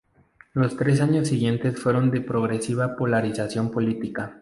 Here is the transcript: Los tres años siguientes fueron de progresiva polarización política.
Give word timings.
Los 0.55 0.75
tres 0.77 0.99
años 0.99 1.27
siguientes 1.27 1.79
fueron 1.79 2.09
de 2.09 2.21
progresiva 2.21 2.95
polarización 2.95 3.69
política. 3.69 4.33